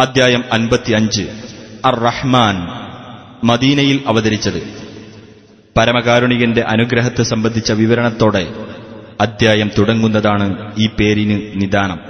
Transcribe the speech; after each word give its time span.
അധ്യായം 0.00 0.44
അൻപത്തിയഞ്ച്. 0.52 1.28
അർ 1.84 1.98
റഹ്മാൻ 1.98 2.68
മദീനയിൽ 3.46 4.00
അവതരിച്ചത്. 4.06 4.62
പരമകാരുണികന്റെ 5.76 6.60
അനുഗ്രഹത്തെ 6.60 7.22
സംബന്ധിച്ച 7.22 7.72
വിവരണത്തോടെ 7.72 8.46
അധ്യായം 9.20 9.70
തുടങ്ങുന്നതാണ് 9.78 10.72
ഈ 10.78 10.86
പേരിന് 10.86 11.40
നിദാനം. 11.54 12.00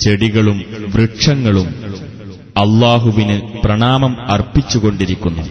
ചെടികളും 0.00 0.64
വൃക്ഷങ്ങളും 0.94 1.84
അള്ളാഹുവിന് 2.56 3.40
പ്രണാമം 3.64 4.16
അർപ്പിച്ചുകൊണ്ടിരിക്കുന്നു. 4.30 5.42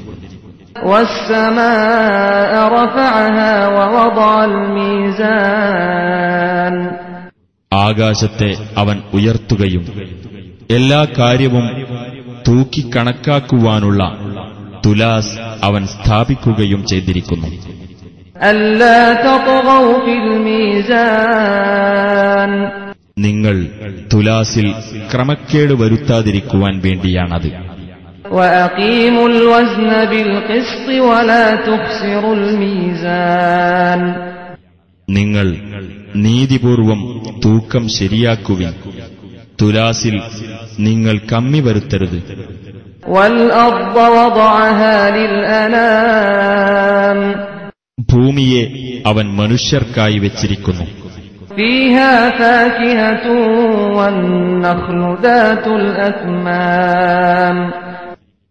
ആകാശത്തെ 7.74 8.58
അവൻ 8.78 9.02
ഉയർത്തുകയും 9.14 9.86
എല്ലാ 10.72 11.08
കാര്യവും 11.20 11.86
തൂക്കിക്കണക്കാക്കുവാനുള്ള 12.48 14.18
തുലാസ് 14.86 15.40
അവൻ 15.64 15.88
സ്ഥാപിക്കുകയും 15.88 16.86
ചെയ്തിരിക്കുന്നു. 16.86 17.83
നിങ്ങൾ 23.19 23.57
തുലാസിൽ 24.13 24.67
ക്രമക്കേട് 25.11 25.75
വരുത്താതിരിക്കുവാൻ 25.81 26.75
വേണ്ടിയാണത് 26.85 27.51
وأقيموا 28.33 29.29
الوزن 29.31 29.91
بالقسط 30.07 30.87
ولا 31.07 31.47
تخسروا 31.61 32.35
الميزان 32.37 34.01
നിങ്ങൾ 35.09 35.47
നീതിപൂർവം 36.19 37.01
തൂക്കം 37.45 37.85
ശരിയാക്കുവിൻ 37.99 38.73
തുലാസിൽ 39.59 40.17
നിങ്ങൾ 40.87 41.15
കമ്മി 41.31 41.61
വരുത്തരുത് 41.67 42.19
والأرض 43.09 43.97
وضعها 44.17 44.97
للأنام 45.11 46.02
ഭൂമിയെ 48.14 48.68
അവൻ 49.06 49.36
മനുഷ്യർക്കായി 49.36 50.18
വെച്ചിരിക്കുന്നു. 50.18 50.86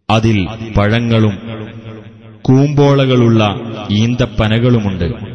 അതിൽ 0.09 0.47
പഴങ്ങളും 0.77 1.37
കൂമ്പോളകളുള്ള 2.41 3.59
ഈന്തപ്പനകളുമുണ്ട്. 3.91 5.33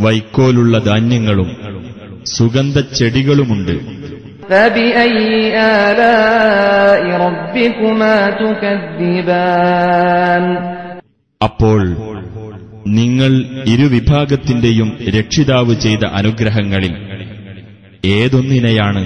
വൈക്കോലുള്ള 0.00 0.78
ധാന്യങ്ങളും 0.78 1.56
സുഗന്ധ 2.26 2.80
ചെടികളുമുണ്ട് 2.80 3.99
അപ്പോൾ 11.40 11.80
നിങ്ങൾ 12.86 13.32
ഇരുവിഭാഗത്തിന്റെയും 13.66 14.98
രക്ഷിതാവ് 15.16 15.74
ചെയ്ത 15.74 16.04
അനുഗ്രഹങ്ങളിൽ 16.04 16.94
ഏതൊന്നിനെയാണ് 18.04 19.02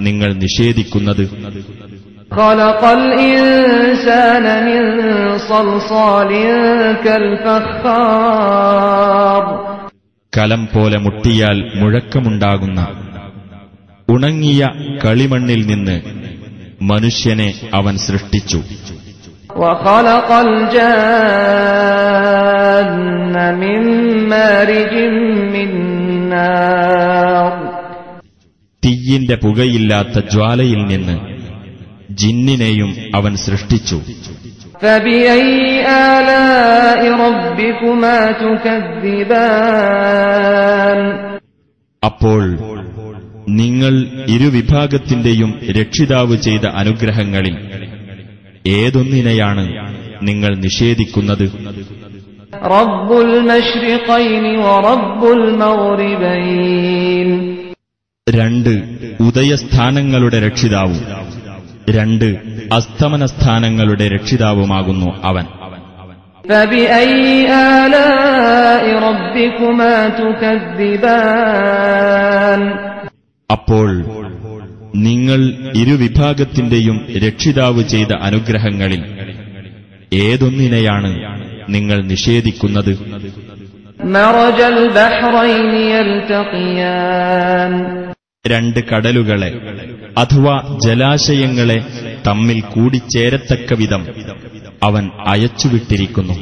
നിങ്ങൾ 0.00 0.32
നിഷേധിക്കുന്നത്? 0.32 1.24
കലം 10.32 10.68
പോലെ 10.74 10.98
മുട്ടിയാൽ 10.98 11.64
മുഴക്കമുണ്ടാകുന്ന 11.74 12.80
ഉണങ്ങിയ 14.10 14.68
കളിമണ്ണിൽ 15.04 15.66
നിന്ന് 15.66 16.02
മനുഷ്യനെ 16.82 17.54
അവൻ 17.74 17.96
സൃഷ്ടിച്ചു. 17.96 18.62
തീയിന്റെ 28.84 29.34
പുകയില്ലാത്ത 29.34 30.18
ജ്വാലയിൽ 30.32 30.86
നിന്ന് 30.86 31.16
ജിന്നിനെയും 32.10 32.94
അവൻ 33.14 33.36
സൃഷ്ടിച്ചു. 33.36 34.00
അപ്പോൾ 42.04 42.44
നിങ്ങൾ 43.50 44.06
ഇരുവിഭാഗത്തിന്റെയും 44.28 45.54
രക്ഷിതാവ് 45.70 46.36
ചെയ്ത 46.36 46.60
അനുഗ്രഹങ്ങളിൽ 46.60 47.56
ഏതൊന്നിനെയാണ് 48.66 49.68
നിങ്ങൾ 50.22 50.56
നിഷേധിക്കുന്നത്? 50.56 51.52
രണ്ട് 58.30 58.82
ഉദയസ്ഥാനങ്ങളുടെ 59.20 60.46
രക്ഷിതാവും. 60.46 61.04
രണ്ട് 61.90 62.38
അസ്തമനസ്ഥാനങ്ങളുടെ 62.72 64.08
രക്ഷിതാവുമാകുന്നു 64.08 65.20
അവൻ. 65.24 65.44
ഫബിഐ 66.48 67.46
അപ്പോൾ 73.50 74.04
നിങ്ങൾ 74.96 75.40
ഇരുവിഭാഗത്തിന്റെയും 75.76 77.06
രക്ഷിതാവ് 77.26 77.82
ചെയ്ത 77.82 78.12
അനുഗ്രഹങ്ങളിൽ 78.12 79.02
ഏതൊന്നിനെയാണ് 80.12 81.12
നിങ്ങൾ 81.68 82.02
നിഷേധിക്കുന്നത്? 82.02 82.92
രണ്ട് 88.46 88.80
കടലുകളെ 88.88 89.50
അഥവാ 90.18 90.78
ജലാശയങ്ങളെ 90.84 91.84
തമ്മിൽ 92.26 92.60
കൂടിച്ചേരത്തക്ക 92.60 93.74
വിധം 93.74 94.06
അവൻ 94.82 95.10
അയച്ചുവിട്ടിരിക്കുന്നു. 95.26 96.34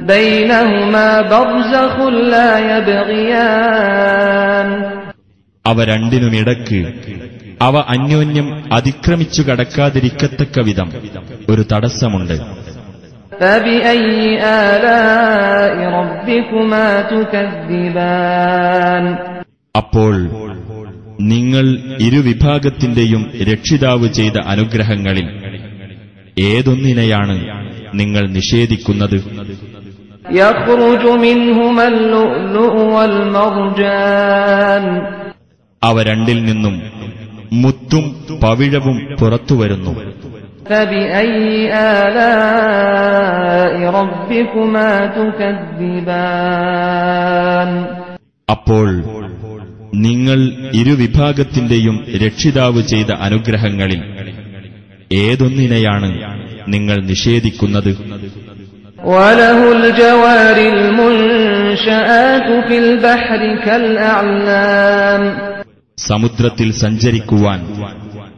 ബൈനഹുമാ 0.00 1.20
അവ 5.65 5.77
രണ്ടിനുമിടക്ക് 5.89 6.79
അവ 7.61 7.75
അന്യോന്യം 7.93 8.47
അതിക്രമിച്ചു 8.73 9.41
കടക്കാതിരിക്കത്തക്ക 9.47 10.59
വിധം 10.67 10.89
ഒരു 11.51 11.63
തടസ്സമുണ്ട് 11.71 12.35
فبأي 13.39 14.05
آلاء 14.65 15.75
ربكما 15.97 16.85
تكذبان 17.11 19.05
അപ്പോൾ 19.75 20.13
നിങ്ങൾ 21.25 21.65
ഇരുവിഭാഗത്തിന്റെയും 22.05 23.21
രക്ഷിതാവ് 23.49 24.07
ചെയ്ത 24.17 24.37
അനുഗ്രഹങ്ങളിൽ 24.53 25.27
ഏതൊന്നിനെയാണ് 26.47 27.35
നിങ്ങൾ 27.93 28.23
നിഷേധിക്കുന്നത് 28.37 29.17
يخرج 30.35 31.03
منهما 31.25 31.85
اللؤلؤ 31.87 32.75
والمرجان 32.95 34.85
അവ 35.82 36.02
രണ്ടിൽ 36.02 36.44
നിന്നും 36.44 36.82
മുത്തും 37.52 38.26
പവിഴവും 38.42 39.16
പുറത്തുവരുന്നു 39.20 39.90
അപ്പോൾ 48.50 49.04
നിങ്ങൾ 49.94 50.52
ഇരുവിഭാഗത്തിന്റെയും 50.74 52.04
രക്ഷിതാവ് 52.26 52.82
ചെയ്ത 52.82 53.12
അനുഗ്രഹങ്ങളിൽ 53.12 54.02
ഏതൊന്നിനെയാണ് 55.12 56.38
നിങ്ങൾ 56.68 57.02
നിഷേധിക്കുന്നത് 57.02 57.90
ും? 57.90 58.20
സമുദ്രത്തിൽ 66.06 66.72
സഞ്ചരിക്കുവാൻ 66.72 67.60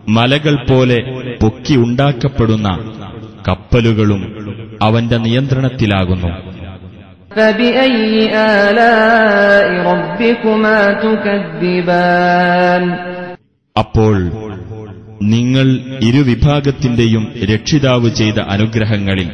മലകൾ 0.09 0.55
പോലെ 0.71 0.99
പൊക്കിയുണ്ടാക്കപ്പെടുന്ന 1.43 2.69
കപ്പലുകളും 3.49 4.23
അവന്റെ 4.83 5.17
നിയന്ത്രണത്തിലാകുന്നു. 5.17 6.31
അപ്പോൾ 13.77 14.17
നിങ്ങൾ 15.23 15.67
ഇരുവിഭാഗത്തിന്റെയും 16.03 17.33
രക്ഷിതാവ് 17.53 18.09
ചെയ്ത 18.11 18.39
അനുഗ്രഹങ്ങളിൽ 18.39 19.29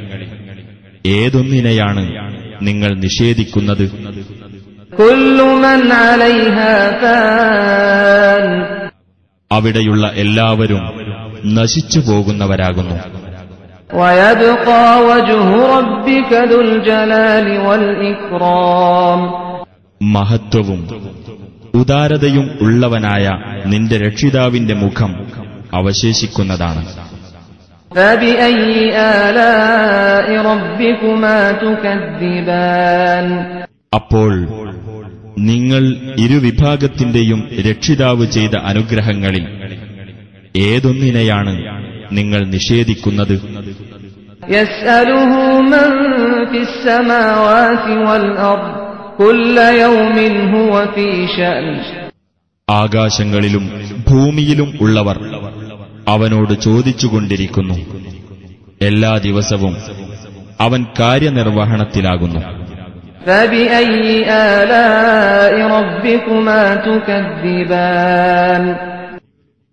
ഏതൊന്നിനെയാണ് 1.07 2.05
നിങ്ങൾ 2.63 2.95
നിഷേധിക്കുന്നത്? 2.95 4.08
അവിടെയുള്ള 9.53 10.11
എല്ലാവരും 10.15 10.83
നശിച്ചു 11.55 12.01
പോകുന്നവരാകുന്നു. 12.01 12.97
മഹത്വവും 20.03 20.81
ഉദാരതയും 21.75 22.59
ഉള്ളവനായ 22.61 23.31
നിന്റെ 23.67 23.99
രക്ഷിതാവിന്റെ 23.99 24.75
മുഖം 24.75 25.27
അവശേഷിക്കുന്നതാണ്. 25.75 26.85
അപ്പോൾ 33.95 34.33
നിങ്ങൾ 35.39 35.97
ഇരുവിഭാഗത്തിന്റെയും 36.19 37.49
രക്ഷിതാവ് 37.71 38.27
ചെയ്ത 38.27 38.57
അനുഗ്രഹങ്ങളിൽ 38.57 39.47
ഏതൊന്നിനെയാണ് 40.57 41.63
നിങ്ങൾ 42.13 42.45
നിഷേധിക്കുന്നത്? 42.45 43.59
ആകാശങ്ങളിലും 52.71 53.71
ഭൂമിയിലും 54.11 54.79
ഉള്ളവർ 54.81 55.19
അവനോട് 56.09 56.61
ചോദിച്ചുകൊണ്ടിരിക്കുന്നു. 56.61 57.75
എല്ലാ 58.83 59.19
ദിവസവും 59.19 59.77
അവൻ 60.61 60.87
കാര്യനിർവഹണത്തിലാകുന്നു. 61.01 62.58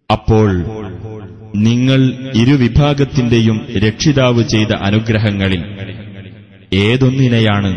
അപ്പോൾ 0.09 0.49
നിങ്ങൾ 1.59 1.99
ഇരുവിഭാഗത്തിന്റെയും 2.33 3.57
രക്ഷിതാവ് 3.77 4.43
ചെയ്ത 4.43 4.73
അനുഗ്രഹങ്ങളിൽ 4.81 5.61
ഏതൊന്നിനെയാണ് 6.73 7.71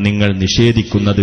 നിങ്ങൾ 0.00 0.32
നിഷേധിക്കുന്നത്? 0.36 1.22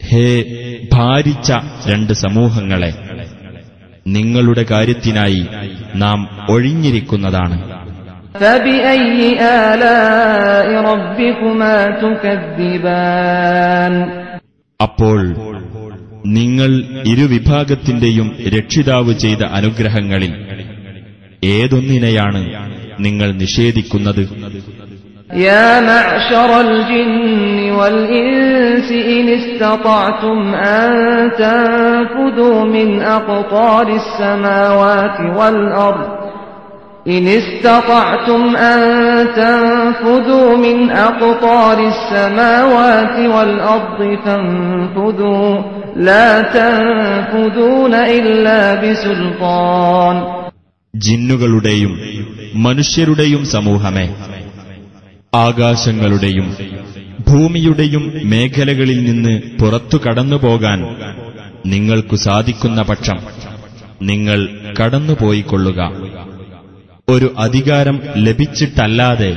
ഹേ 0.00 0.28
ഭാരിച്ച 0.92 1.50
രണ്ട് 1.86 2.12
സമൂഹങ്ങളെ 2.12 2.90
നിങ്ങളുടെ 4.06 4.64
കാര്യത്തിനായി 4.70 5.46
നാം 5.94 6.46
ഒഴിഞ്ഞിരിക്കുന്നതാണ്. 6.50 7.80
അപ്പോൾ 14.82 15.34
നിങ്ങൾ 16.26 16.82
ഇരുവിഭാഗത്തിന്റെയും 17.06 18.36
രക്ഷിതാവ് 18.48 19.12
ചെയ്ത 19.14 19.42
അനുഗ്രഹങ്ങളിൽ 19.42 20.32
ഏതൊന്നിനെയാണ് 21.44 22.70
നിങ്ങൾ 23.00 23.32
നിഷേധിക്കുന്നത്? 23.32 24.28
يا 25.33 25.81
معشر 25.81 26.61
الجن 26.61 27.71
والإنس 27.71 28.91
إن 28.91 29.29
استطعتم 29.29 30.53
أن 30.55 30.91
تنفذوا 31.31 32.63
من 32.65 33.01
أقطار 33.01 33.87
السماوات 33.95 35.19
والأرض 35.37 36.07
إن 37.07 37.27
استطعتم 37.27 38.55
أن 38.55 38.79
تنفذوا 39.35 40.57
من 40.57 40.91
أقطار 40.91 41.77
السماوات 41.87 43.15
والأرض 43.35 44.17
فانفذوا 44.25 45.61
لا 45.97 46.41
تنفذون 46.41 47.93
إلا 47.93 48.61
بسلطان 48.75 50.15
ജിന്നുകളുടെയും 50.95 51.93
മനുഷ്യരുടെയും 52.65 53.41
സമൂഹമേ 53.45 54.05
ആകാശങ്ങളുടെയും 55.32 56.56
ഭൂമിയുടെയും 57.28 58.20
മേഖലകളിൽ 58.24 59.04
നിന്ന് 59.04 59.58
പുറത്തു 59.60 60.00
കടന്നുപോകാൻ 60.06 60.80
നിങ്ങൾക്കു 61.66 62.16
സാധിക്കുന്ന 62.16 62.82
പക്ഷം 62.82 63.18
നിങ്ങൾ 64.02 64.38
കടന്നുപോയിക്കൊള്ളുക. 64.80 65.80
ഒരു 67.08 67.34
അധികാരം 67.38 68.02
ലഭിച്ചിട്ടല്ലാതെ 68.16 69.36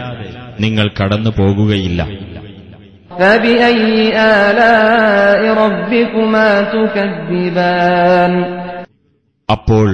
നിങ്ങൾ 0.60 0.90
കടന്നു 1.02 1.30
പോകുകയില്ല 1.40 2.02
അപ്പോൾ 9.50 9.90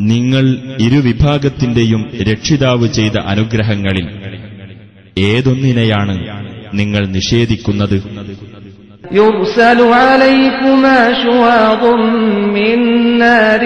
നിങ്ങൾ 0.00 0.44
ഇരുവിഭാഗത്തിന്റെയും 0.80 2.10
രക്ഷിതാവ് 2.22 2.88
ചെയ്ത 2.88 3.18
അനുഗ്രഹങ്ങളിൽ 3.26 4.06
ഏതൊന്നിനെയാണ് 5.25 6.15
നിങ്ങൾ 6.79 7.03
നിഷേധിക്കുന്നത് 7.17 7.97
يرسل 9.13 9.79
عليكما 10.03 10.99
شواظ 11.15 11.83
من 12.57 12.79
نار 13.19 13.63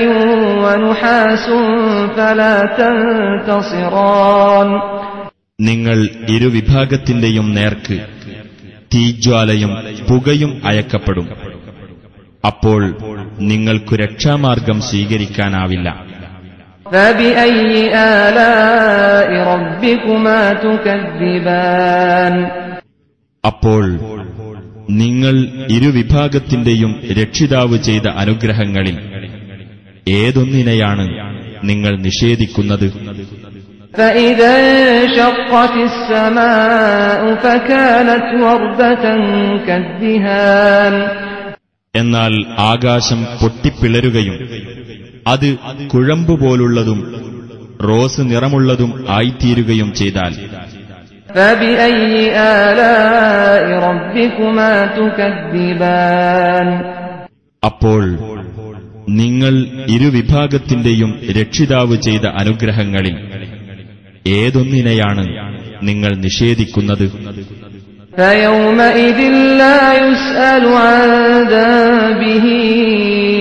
ونحاس 0.63 1.45
فلا 2.17 2.55
تنتصران 2.79 4.69
നിങ്ങൾ 5.59 5.97
ഇരുവിഭാഗത്തിന്റെയും 6.35 7.47
നേർക്ക് 7.53 7.97
തീജ്വാലയും 8.91 9.71
പുകയും 10.09 10.51
അയക്കപ്പെടും 10.63 11.27
അപ്പോൾ 12.43 12.81
നിങ്ങൾക്കു 13.49 13.93
രക്ഷാമാർഗം 13.95 14.77
സ്വീകരിക്കാനാവില്ല 14.89 15.87
അപ്പോൾ 23.43 23.83
നിങ്ങൾ 25.01 25.35
ഇരുവിഭാഗത്തിന്റെയും 25.69 26.91
രക്ഷിതാവ് 27.21 27.77
ചെയ്ത 27.77 28.07
അനുഗ്രഹങ്ങളിൽ 28.15 28.97
ഏതൊന്നിനെയാണ് 30.19 31.05
നിങ്ങൾ 31.63 31.93
നിഷേധിക്കുന്നത് 31.99 32.87
فإذا 33.93 34.53
انشقت 34.93 35.75
السماء 35.89 37.21
فكانت 37.35 38.27
وردة 38.43 39.05
كالدهان 39.67 40.95
എന്നാൽ 41.93 42.33
ആകാശം 42.71 43.19
പൊട്ടിപ്പിളരുകയും 43.41 44.35
അത് 45.27 45.47
കുഴമ്പുപോലുള്ളതും 45.93 46.99
റോസ് 47.81 48.21
നിറമുള്ളതും 48.31 48.91
ആയിത്തീരുകയും 49.17 49.89
ചെയ്താൽ 49.99 50.33
فبأي 51.29 52.13
آلاء 52.59 53.65
ربكما 53.87 54.71
تكذبان 54.97 56.67
അപ്പോൾ 57.63 58.03
നിങ്ങൾ 59.21 59.53
ഇരുവിഭാഗത്തിന്റെയും 59.95 61.11
രക്ഷിതാവ് 61.37 61.95
ചെയ്ത 62.05 62.25
അനുഗ്രഹങ്ങളിൽ 62.39 63.15
ഏതൊന്നിനെയാണ് 64.35 65.25
നിങ്ങൾ 65.81 66.11
നിഷേധിക്കുന്നത് 66.25 67.05
فيومئذ 68.17 69.19
لا 69.57 69.83
يسأل 69.99 70.65
عن 70.83 71.09
ذنبه 71.47 72.45
إنس 72.67 73.40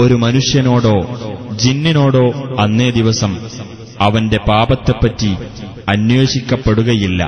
ഒരു 0.00 0.14
മനുഷ്യനോടോ 0.14 0.96
ജിന്നിനോടോ 1.62 2.24
അന്നേ 2.58 2.90
ദിവസം 2.90 3.32
അവന്റെ 4.00 4.36
പാപത്തെപ്പറ്റി 4.48 5.30
അന്വേഷിക്കപ്പെടുകയില്ല. 5.88 7.22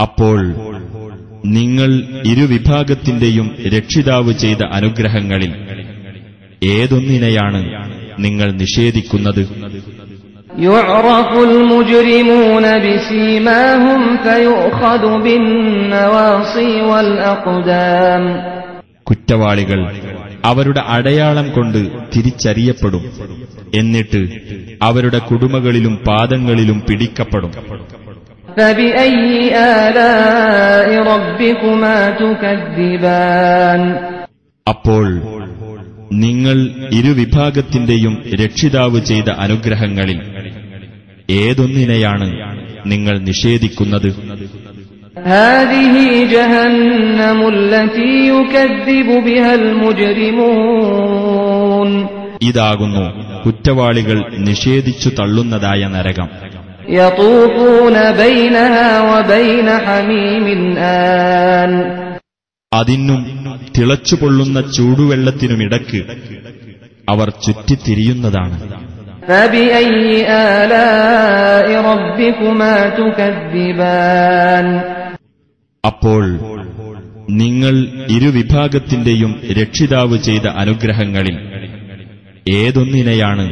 അപ്പോൾ 0.00 0.38
നിങ്ങൾ 1.44 1.90
ഇരുവിഭാഗത്തിന്റെയും 2.26 3.56
രക്ഷിതാവ് 3.76 4.32
ചെയ്ത 4.32 4.62
അനുഗ്രഹങ്ങളിൽ 4.72 5.52
ഏതൊന്നിനെയാണ് 6.64 7.60
നിങ്ങൾ 8.19 8.49
നിഷേധിക്കുന്നത് 8.61 9.41
يعرف 10.59 11.31
المجرمون 11.41 12.65
بسيماهم 12.79 14.01
فيؤخذ 14.25 15.03
بالنواصي 15.23 16.71
والأقدام 16.83 18.23
കുറ്റവാളികൾ 19.07 19.79
അവരുടെ 20.43 20.81
അടയാളം 20.95 21.47
കൊണ്ട് 21.55 21.79
തിരിച്ചറിയപ്പെടും 22.13 23.03
എന്നിട്ട് 23.73 24.21
അവരുടെ 24.81 25.19
കുടുമകളിലും 25.29 25.95
പാദങ്ങളിലും 26.07 26.79
പിടിക്കപ്പെടും 26.87 27.51
فبأي 28.57 29.17
آلاء 29.81 30.87
ربكما 31.11 31.97
تكذبان 32.21 33.81
അപ്പോൾ 34.67 35.05
നിങ്ങൾ 36.12 36.70
ഇരുവിഭാഗത്തിന്റെയും 36.92 38.22
രക്ഷിതാവ് 38.44 39.00
ചെയ്ത 39.00 39.30
അനുഗ്രഹങ്ങളിൽ 39.30 40.20
ഏതൊന്നിനെയാണ് 41.30 42.56
നിങ്ങൾ 42.86 43.18
നിഷേധിക്കുന്നത്? 43.18 44.06
ഇതാകുന്നു 52.42 53.40
കുറ്റവാളികൾ 53.42 54.24
നിഷേധിച്ചു 54.38 55.08
തള്ളുന്നതായ 55.08 55.86
നരകം. 55.86 56.28
അതിനും 62.74 63.49
തിളച്ചുപൊള്ളുന്ന 63.75 64.57
ചൂടുവെള്ളത്തിനുമിടക്ക് 64.75 65.99
അവർ 67.07 67.27
ചുറ്റിത്തിരിയുന്നതാണ് 67.43 68.57
فبأي 69.27 69.91
آلاء 70.53 71.67
ربكما 71.91 72.73
تكذبان 72.99 74.67
അപ്പോൾ 75.83 76.23
നിങ്ങൾ 77.41 77.75
ഇരുവിഭാഗത്തിന്റെയും 78.15 79.31
രക്ഷിതാവ് 79.59 80.15
ചെയ്ത 80.27 80.45
അനുഗ്രഹങ്ങളിൽ 80.61 81.35
ഏതൊന്നിനെയാണ് 82.55 83.45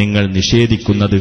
നിങ്ങൾ 0.00 0.24
നിഷേധിക്കുന്നത് 0.36 1.18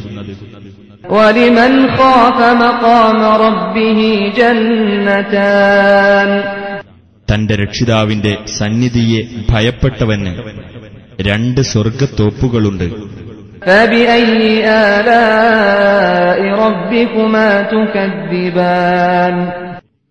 ولمن 1.09 1.71
خاف 1.91 2.37
مقام 2.63 3.19
ربه 3.43 3.99
جنتان 4.39 6.29
തന്റെ 7.30 7.54
രക്ഷിതാവിന്റെ 7.56 8.32
സന്നിധിയെ 8.58 9.20
ഭയപ്പെട്ടവന് 9.50 10.32
രണ്ട് 11.20 11.60
സ്വർഗത്തോപ്പുകളുണ്ട് 11.72 12.86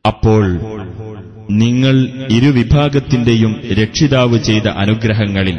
അപ്പോൾ 0.06 0.44
നിങ്ങൾ 1.54 1.96
ഇരുവിഭാഗത്തിന്റെയും 2.30 3.54
രക്ഷിതാവ് 3.80 4.38
ചെയ്ത 4.40 4.68
അനുഗ്രഹങ്ങളിൽ 4.78 5.58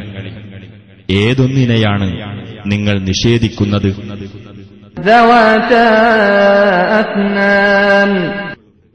ഏതൊന്നിനെയാണ് 1.19 2.07
നിങ്ങൾ 2.65 2.95
നിഷേധിക്കുന്നത്? 3.01 3.89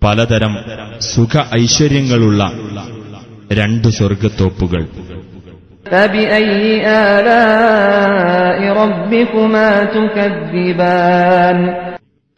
പലതരം 0.02 0.54
സുഖ 1.00 1.44
ഐശ്വര്യങ്ങളുള്ള 1.60 2.42
രണ്ട് 3.52 3.88
സ്വർഗത്തോപ്പുകൾ 3.88 4.82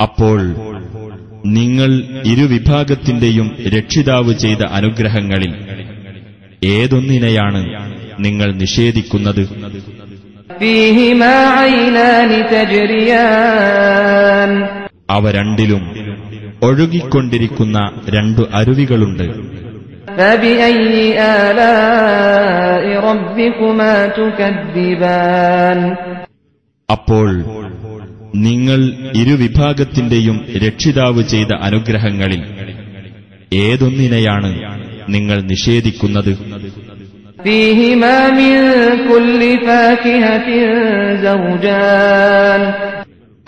അപ്പോൾ 0.01 0.41
നിങ്ങൾ 1.47 1.91
ഇരുവിഭാഗത്തിന്റെയും 2.25 3.57
രക്ഷിതാവ് 3.69 4.33
ചെയ്ത 4.33 4.63
അനുഗ്രഹങ്ങളിൽ 4.71 5.53
ഏതൊന്നിനെയാണ് 6.65 7.61
നിങ്ങൾ 8.19 8.53
നിഷേധിക്കുന്നത്? 8.53 9.43
അവ 15.11 15.31
രണ്ടിലും 15.31 15.83
ഒഴുകിക്കൊണ്ടിരിക്കുന്ന 16.63 17.93
രണ്ടു 18.09 18.49
അരുവികളുണ്ട്. 18.55 19.23
അപ്പോൾ 26.93 27.45
നിങ്ങൾ 28.35 28.93
ഇരുവിഭാഗത്തിന്റെയും 29.17 30.45
രക്ഷിതാവ് 30.67 31.23
ചെയ്ത 31.23 31.53
അനുഗ്രഹങ്ങളിൽ 31.63 32.45
ഏതൊന്നിനെയാണ് 33.55 34.79
നിങ്ങൾ 35.09 35.41
നിഷേധിക്കുന്നത്? 35.41 36.39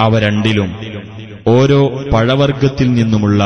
അവ 0.01 0.19
രണ്ടിലും 0.19 1.00
ഓരോ 1.48 1.82
പഴവർഗത്തിൽ 2.14 2.88
നിന്നുമുള്ള 3.00 3.42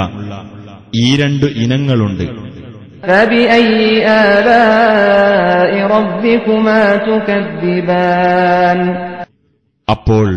ഈ 0.96 1.18
രണ്ടു 1.22 1.48
ഇനങ്ങളുണ്ട് 1.64 2.26
فبأي 3.04 3.82
آلاء 4.30 5.72
ربكما 5.90 6.82
تكذبان 7.08 8.80
അപ്പോൾ 9.88 10.28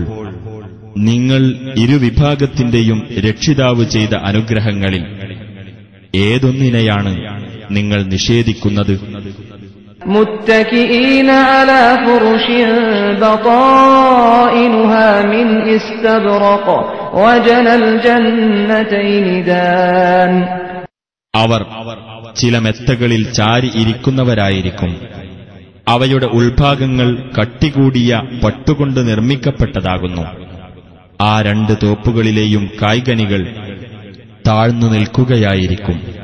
നിങ്ങൾ 1.09 1.43
ഇരുവിഭാഗത്തിന്റെയും 1.83 2.99
രക്ഷിതാവ് 3.26 3.85
ചെയ്ത 3.95 4.14
അനുഗ്രഹങ്ങളിൽ 4.29 5.05
ഏതൊന്നിനെയാണ് 6.26 7.12
നിങ്ങൾ 7.76 8.00
നിഷേധിക്കുന്നത് 8.14 8.95
متكئين 10.07 11.29
على 11.49 11.83
فرش 12.07 12.47
بطائنها 13.23 15.23
من 15.25 15.47
استبرق 15.69 16.67
وجنى 16.67 16.83
الجنتين 16.83 16.85
دان 16.85 16.96
അവർ 21.36 21.66
ചില 22.36 22.58
മെത്തകളിൽ 22.58 23.34
ചാരി 23.34 23.72
ഇരിക്കുന്നവരായിരിക്കും. 23.76 25.02
അവയുടെ 25.88 26.26
ഉൾഭാഗങ്ങൾ 26.26 27.30
കട്ടികൂടിയ 27.42 28.22
പട്ടുകൊണ്ട് 28.44 29.08
നിർമ്മിക്കപ്പെട്ടതാകുന്നു. 29.08 30.22
ആ 31.22 31.42
രണ്ട് 31.42 31.74
തോപ്പുകളിലെയും 31.84 32.70
കായ്കനികൾ 32.82 33.48
താഴ്ന്നു 34.48 34.88
നിൽക്കുകയായിരിക്കും. 34.88 36.18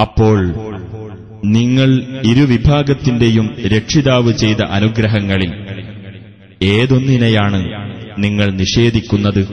അപ്പോൾ 0.00 0.54
നിങ്ങൾ 1.44 2.02
ഇരുവിഭാഗത്തിന്റെയും 2.24 3.56
രക്ഷിതാവ് 3.66 4.32
ചെയ്ത 4.32 4.62
അനുഗ്രഹങ്ങളിൽ 4.62 5.52
ഏതൊന്നിനെയാണ് 6.62 7.88
നിങ്ങൾ 8.18 8.50
നിഷേധിക്കുന്നത്? 8.50 9.48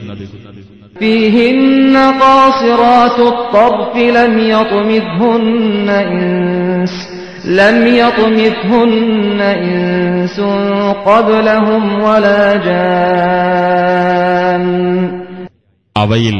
അവയിൽ 15.97 16.35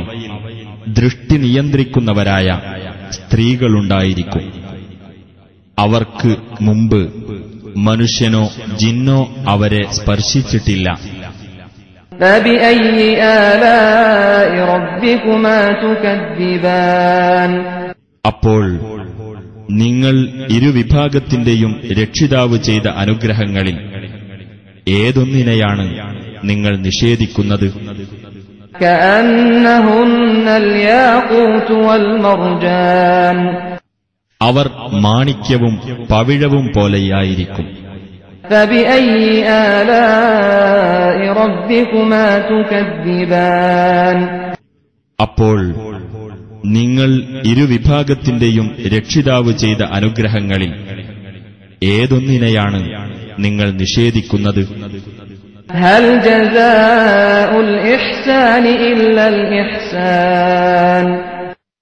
ദൃഷ്ടി 0.88 1.38
നിയന്ത്രിക്കുന്നവരായ 1.38 2.60
സ്ത്രീകളുണ്ടായിരിക്കും. 3.10 4.65
അവർക്ക് 5.79 6.33
മുമ്പ് 6.61 7.01
മനുഷ്യനോ 7.81 8.45
ജിന്നോ 8.81 9.21
അവരെ 9.49 9.83
സ്പർശിച്ചിട്ടില്ല 9.99 10.89
فبأي 12.13 12.81
آلاء 13.43 14.53
ربكما 14.75 15.59
تكذبان 15.83 17.51
അപ്പോൾ 18.25 18.65
നിങ്ങൾ 19.83 20.15
ഇരുവിഭാഗത്തിന്റെയും 20.57 21.73
രക്ഷിതാവ് 22.01 22.57
ചെയ്ത 22.69 22.87
അനുഗ്രഹങ്ങളിൽ 23.03 23.77
ഏതൊന്നിനെയാണ് 24.97 25.87
നിങ്ങൾ 26.43 26.73
നിഷേധിക്കുന്നത് 26.87 27.69
كأنهن 28.81 30.07
الياقوت 30.59 31.69
والمرجان 31.87 33.39
അവർ 34.42 34.70
മാണിക്യവും 35.02 35.76
പവിഴവും 36.12 36.66
പോലെയായിരിക്കും. 36.76 37.68
അപ്പോൾ 45.20 45.60
നിങ്ങൾ 46.66 47.10
ഇരുവിഭാഗത്തിന്റെയും 47.46 48.76
രക്ഷിതാവ് 48.96 49.52
ചെയ്ത 49.54 49.84
അനുഗ്രഹങ്ങളിൽ 49.84 50.72
ഏതൊന്നിനെയാണ് 51.84 52.82
നിങ്ങൾ 53.40 53.72
നിഷേധിക്കുന്നത്? 53.72 54.62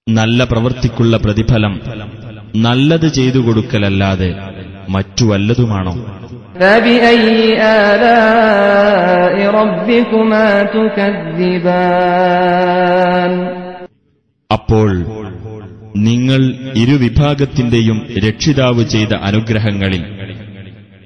നല്ല 0.08 0.44
പ്രവൃത്തിക്കുള്ള 0.44 1.16
പ്രതിഫലം 1.16 1.74
നല്ലത് 2.56 3.08
ചെയ്തു 3.08 3.38
കൊടുക്കലല്ലാതെ 3.38 4.34
മറ്റു 4.88 5.24
വല്ലതുമാണോ? 5.24 5.94
അപ്പോൾ 14.50 14.90
നിങ്ങൾ 15.96 16.40
ഇരുവിഭാഗത്തിന്റെയും 16.74 18.06
രക്ഷിതാവ് 18.26 18.84
ചെയ്ത 18.84 19.14
അനുഗ്രഹങ്ങളിൽ 19.14 20.04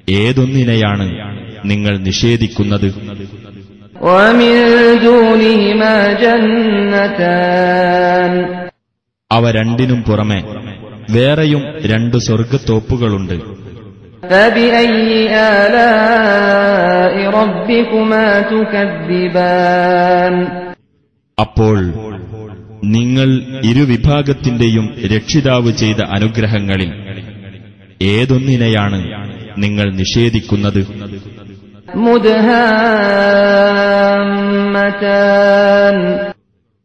ഏതൊന്നിനെയാണ് 0.09 1.07
നിങ്ങൾ 1.65 1.97
നിഷേധിക്കുന്നത്? 1.97 2.89
അവ 9.31 9.51
രണ്ടിനും 9.51 10.03
പുറമെ 10.03 10.43
വേറെയും 11.09 11.61
രണ്ടു 11.85 12.17
സ്വർഗത്തോപ്പുകളുണ്ട് 12.17 13.37
അപ്പോൾ 21.37 21.77
നിങ്ങൾ 22.83 23.29
ഇരുവിഭാഗത്തിന്റെയും 23.63 24.95
രക്ഷിതാവ് 25.15 25.71
ചെയ്ത 25.71 26.01
അനുഗ്രഹങ്ങളിൽ 26.09 26.91
ഏതൊന്നിനെയാണ് 28.01 28.99
നിങ്ങൾ 29.57 29.91
നിഷേധിക്കുന്നത്? 29.93 30.81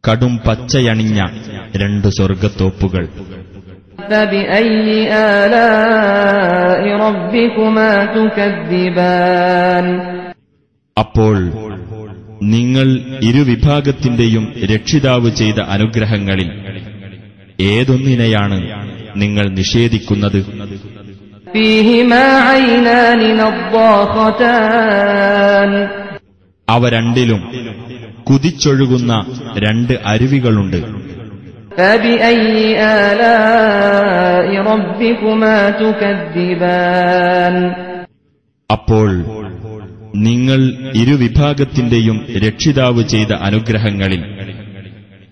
കടും 0.03 0.37
പച്ചയണിഞ്ഞ 0.47 1.19
രണ്ട് 1.75 2.07
സ്വർഗത്തോപ്പുകൾ 2.07 3.03
فبأي 4.04 4.86
آلاء 5.36 6.82
ربكما 7.00 7.90
تكذبان 8.16 9.86
അപ്പോൾ 10.96 11.36
നിങ്ങൾ 12.54 12.86
ഇരുവിഭാഗത്തിന്റെയും 13.20 14.44
രക്ഷിതാവ് 14.72 15.28
ചെയ്ത 15.30 15.58
അനുഗ്രഹങ്ങളിൽ 15.74 16.48
ഏതൊന്നിനെയാണ് 17.70 18.58
നിങ്ങൾ 19.16 19.46
നിഷേധിക്കുന്നത് 19.58 20.40
فيهما 21.52 22.26
عينان 22.48 23.20
نضاختان 24.40 25.70
അവ 26.68 26.82
രണ്ടിലും 26.88 27.40
കുതിച്ചൊഴുകുന്ന 28.24 29.12
രണ്ട് 29.56 29.94
അരുവികളുണ്ട് 30.04 30.80
അപ്പോൾ 38.69 39.09
നിങ്ങൾ 40.19 40.59
ഇരുവിഭാഗത്തിന്റെയും 40.93 42.25
രക്ഷിതാവ് 42.45 43.03
ചെയ്ത 43.03 43.33
അനുഗ്രഹങ്ങളിൽ 43.41 44.21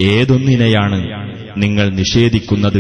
ഏതൊന്നിനെയാണ് 0.01 0.99
നിങ്ങൾ 1.58 1.89
നിഷേധിക്കുന്നത്? 1.89 2.79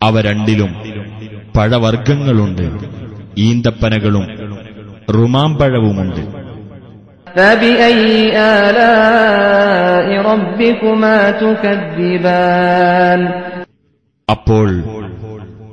അവ 0.00 0.20
രണ്ടിലും 0.20 0.70
പഴവർഗങ്ങളുണ്ട് 1.56 2.66
ഈന്തപ്പനകളും 3.38 4.24
റുമാമ്പഴവുമുണ്ട് 5.10 6.44
അപ്പോൾ 14.28 14.68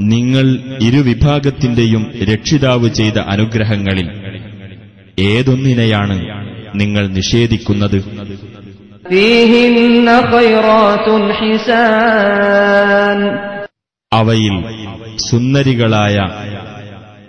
നിങ്ങൾ 0.02 0.46
ഇരുവിഭാഗത്തിന്റെയും 0.82 2.12
രക്ഷിതാവ് 2.24 2.90
ചെയ്ത 2.90 3.18
അനുഗ്രഹങ്ങളിൽ 3.20 4.08
ഏതൊന്നിനെയാണ് 5.20 6.18
നിങ്ങൾ 6.76 7.08
നിഷേധിക്കുന്നത്? 7.08 7.98
അവയിൽ 14.14 14.56
സുന്ദരികളായ 15.18 16.18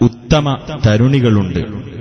ഉത്തമ 0.01 0.59
തരുണികളുണ്ട്. 0.87 1.92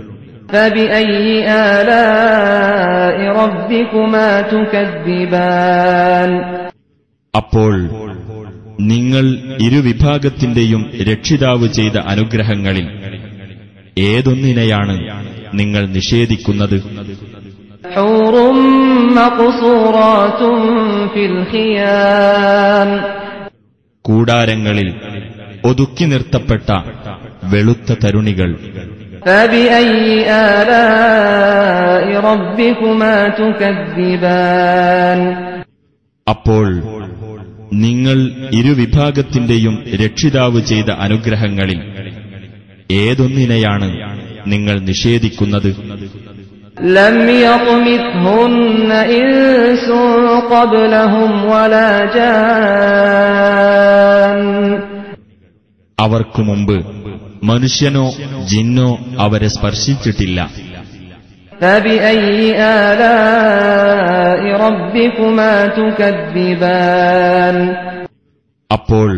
അപ്പോൾ 7.33 7.73
നിങ്ങൾ 8.79 9.25
ഇരുവിഭാഗത്തിന്റെയും 9.61 10.91
രക്ഷിതാവ് 11.01 11.67
ചെയ്ത 11.67 11.97
അനുഗ്രഹങ്ങളിൽ 12.05 12.87
ഏതൊന്നിനെയാണ് 13.99 14.95
നിങ്ങൾ 15.53 15.85
നിഷേധിക്കുന്നത്? 15.85 16.77
കൂടാരങ്ങളിൽ 24.05 24.89
ഒതുക്കി 25.63 26.03
നിർത്തപ്പെട്ട 26.03 26.69
വെളുത്ത 27.43 27.93
തരുണികൾ 28.03 28.49
فبأي 29.26 30.05
آلاء 30.50 32.07
ربكما 32.22 33.14
تكذبان 33.40 35.20
അപ്പോൾ 36.26 36.66
നിങ്ങൾ 37.85 38.18
ഇരുവിഭാഗത്തിന്റെയും 38.59 39.74
രക്ഷിതാവ് 40.02 40.61
ചെയ്ത 40.70 40.88
അനുഗ്രഹങ്ങളിൽ 41.05 41.81
ഏതൊന്നിനെയാണ് 43.02 43.88
നിങ്ങൾ 44.46 44.76
നിഷേധിക്കുന്നത് 44.90 45.70
لم 46.98 47.16
يطمثهن 47.46 48.90
إنس 49.14 49.87
قبلهم 50.50 51.31
ولا 51.46 51.92
جان 53.07 54.40
അവർക്കു 55.98 56.40
മുമ്പ് 56.42 56.76
മനുഷ്യനോ 57.42 58.07
ജിന്നോ 58.50 58.90
അവരെ 59.24 59.48
സ്പർശിച്ചിട്ടില്ല 59.57 60.38
فبأي 61.61 62.22
آلاء 62.81 64.42
ربكما 64.64 65.52
تكذبان 65.79 67.57
അപ്പോൾ 68.70 69.11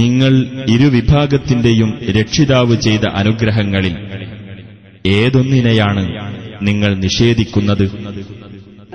നിങ്ങൾ 0.00 0.32
ഇരുവിഭാഗത്തിന്റെയും 0.74 1.90
രക്ഷിതാവ് 2.18 2.74
ചെയ്ത 2.86 3.04
അനുഗ്രഹങ്ങളിൽ 3.20 3.94
ഏതൊന്നിനെയാണ് 5.16 6.04
നിങ്ങൾ 6.68 6.90
നിഷേധിക്കുന്നത് 7.04 7.86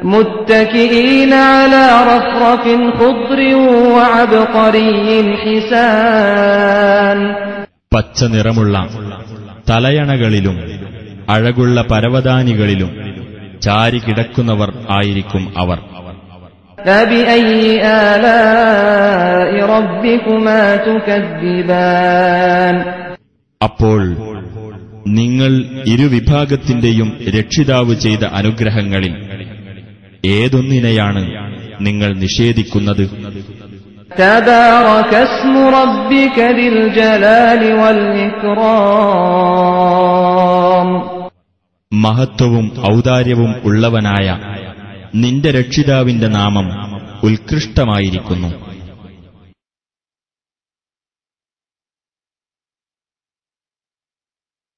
متكئين 0.06 1.34
على 1.52 1.84
رفرف 2.06 2.64
خضر 2.98 3.40
وعبقري 3.96 5.08
حسان 5.44 7.20
പച്ച 7.95 8.25
നിറമുള്ള 8.25 8.77
തലയണകളിലും 9.71 10.57
അഴകുള്ള 11.29 11.81
പരവതാനികളിലും 11.91 12.91
ചാരി 13.63 13.99
കിടക്കുന്നവർ 13.99 14.73
ആയിരിക്കും 14.91 15.53
അവർ. 15.57 15.79
അപ്പോൾ 23.61 24.01
നിങ്ങൾ 25.07 25.53
ഇരുവിഭാഗത്തിന്റെയും 25.87 27.19
രക്ഷിതാവ് 27.39 27.95
ചെയ്ത 27.95 28.25
അനുഗ്രഹങ്ങളിൽ 28.25 29.15
ഏതൊന്നിനെയാണ് 30.27 31.23
നിങ്ങൾ 31.81 32.13
നിഷേധിക്കുന്നത്? 32.15 33.05
മഹത്വവും 41.93 42.73
ഔദാര്യവും 42.93 43.55
ഉള്ളവനായ 43.65 44.39
നിന്റെ 45.15 45.51
രക്ഷിതാവിന്റെ 45.51 46.29
നാമം 46.29 46.67
ഉത്കൃഷ്ടമായിരിക്കുന്നു. 47.23 48.68